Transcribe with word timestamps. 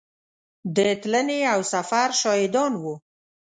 د 0.75 0.77
تلنې 1.01 1.39
او 1.53 1.59
سفر 1.73 2.07
شاهدان 2.21 2.71
وو. 2.81 2.95